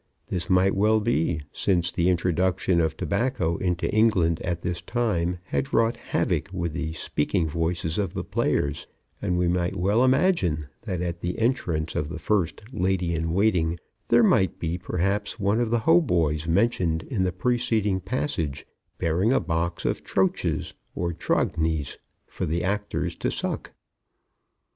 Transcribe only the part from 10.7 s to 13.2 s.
that at the entrance of the First Lady